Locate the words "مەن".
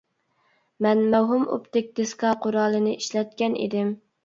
0.85-1.03